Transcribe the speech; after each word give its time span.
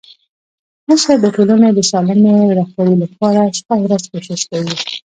مشر 0.89 1.15
د 1.21 1.25
ټولني 1.35 1.69
د 1.73 1.79
سالمي 1.91 2.35
رهبري 2.59 2.95
لپاره 3.03 3.53
شپه 3.57 3.73
او 3.77 3.83
ورځ 3.85 4.03
کوښښ 4.11 4.41
کوي. 4.51 4.75